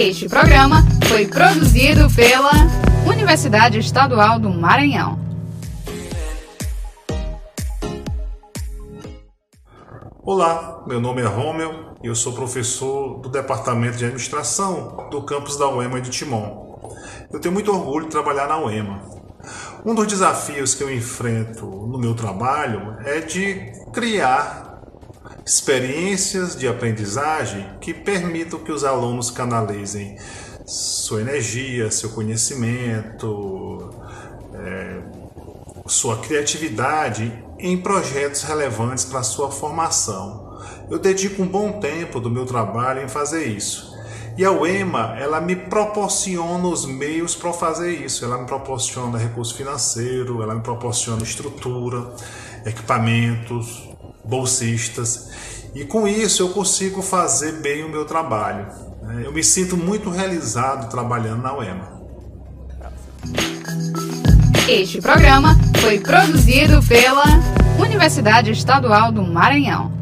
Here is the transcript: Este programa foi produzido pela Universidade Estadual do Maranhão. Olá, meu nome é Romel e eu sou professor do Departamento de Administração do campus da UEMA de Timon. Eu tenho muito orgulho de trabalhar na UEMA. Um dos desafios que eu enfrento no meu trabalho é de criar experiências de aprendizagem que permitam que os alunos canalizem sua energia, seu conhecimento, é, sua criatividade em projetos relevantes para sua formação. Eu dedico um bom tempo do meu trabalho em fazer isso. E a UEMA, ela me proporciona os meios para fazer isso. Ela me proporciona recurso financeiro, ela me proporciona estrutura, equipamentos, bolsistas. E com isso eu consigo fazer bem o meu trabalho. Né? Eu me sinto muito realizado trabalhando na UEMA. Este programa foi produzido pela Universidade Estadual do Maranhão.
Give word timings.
Este 0.00 0.28
programa 0.28 0.84
foi 1.08 1.26
produzido 1.26 2.08
pela 2.14 2.52
Universidade 3.04 3.80
Estadual 3.80 4.38
do 4.38 4.48
Maranhão. 4.48 5.18
Olá, 10.22 10.84
meu 10.86 11.00
nome 11.00 11.22
é 11.22 11.26
Romel 11.26 11.96
e 12.00 12.06
eu 12.06 12.14
sou 12.14 12.32
professor 12.32 13.18
do 13.18 13.28
Departamento 13.28 13.96
de 13.96 14.04
Administração 14.04 15.08
do 15.10 15.20
campus 15.24 15.58
da 15.58 15.68
UEMA 15.68 16.00
de 16.00 16.10
Timon. 16.10 16.78
Eu 17.32 17.40
tenho 17.40 17.52
muito 17.52 17.72
orgulho 17.72 18.04
de 18.04 18.12
trabalhar 18.12 18.46
na 18.46 18.56
UEMA. 18.56 19.02
Um 19.84 19.96
dos 19.96 20.06
desafios 20.06 20.76
que 20.76 20.84
eu 20.84 20.94
enfrento 20.94 21.66
no 21.66 21.98
meu 21.98 22.14
trabalho 22.14 22.98
é 23.04 23.18
de 23.18 23.72
criar 23.92 24.67
experiências 25.48 26.54
de 26.54 26.68
aprendizagem 26.68 27.66
que 27.80 27.94
permitam 27.94 28.58
que 28.58 28.70
os 28.70 28.84
alunos 28.84 29.30
canalizem 29.30 30.18
sua 30.66 31.22
energia, 31.22 31.90
seu 31.90 32.10
conhecimento, 32.10 33.88
é, 34.52 35.00
sua 35.86 36.18
criatividade 36.18 37.32
em 37.58 37.78
projetos 37.78 38.42
relevantes 38.42 39.06
para 39.06 39.22
sua 39.22 39.50
formação. 39.50 40.60
Eu 40.90 40.98
dedico 40.98 41.42
um 41.42 41.48
bom 41.48 41.80
tempo 41.80 42.20
do 42.20 42.30
meu 42.30 42.44
trabalho 42.44 43.02
em 43.02 43.08
fazer 43.08 43.46
isso. 43.46 43.96
E 44.36 44.44
a 44.44 44.52
UEMA, 44.52 45.16
ela 45.18 45.40
me 45.40 45.56
proporciona 45.56 46.68
os 46.68 46.84
meios 46.84 47.34
para 47.34 47.54
fazer 47.54 47.90
isso. 47.90 48.22
Ela 48.22 48.36
me 48.36 48.46
proporciona 48.46 49.16
recurso 49.16 49.54
financeiro, 49.54 50.42
ela 50.42 50.54
me 50.54 50.60
proporciona 50.60 51.22
estrutura, 51.22 52.12
equipamentos, 52.66 53.87
bolsistas. 54.28 55.30
E 55.74 55.84
com 55.84 56.06
isso 56.06 56.42
eu 56.42 56.50
consigo 56.50 57.02
fazer 57.02 57.60
bem 57.60 57.84
o 57.84 57.88
meu 57.88 58.04
trabalho. 58.04 58.66
Né? 59.02 59.22
Eu 59.24 59.32
me 59.32 59.42
sinto 59.42 59.76
muito 59.76 60.10
realizado 60.10 60.90
trabalhando 60.90 61.42
na 61.42 61.56
UEMA. 61.56 61.98
Este 64.68 65.00
programa 65.00 65.56
foi 65.80 65.98
produzido 65.98 66.82
pela 66.82 67.24
Universidade 67.78 68.50
Estadual 68.50 69.10
do 69.10 69.22
Maranhão. 69.22 69.97